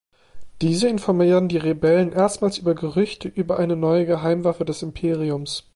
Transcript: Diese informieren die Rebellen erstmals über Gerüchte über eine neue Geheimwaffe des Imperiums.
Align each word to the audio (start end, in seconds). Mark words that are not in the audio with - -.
Diese 0.63 0.87
informieren 0.87 1.47
die 1.47 1.59
Rebellen 1.59 2.11
erstmals 2.11 2.57
über 2.57 2.73
Gerüchte 2.73 3.27
über 3.27 3.59
eine 3.59 3.75
neue 3.75 4.07
Geheimwaffe 4.07 4.65
des 4.65 4.81
Imperiums. 4.81 5.69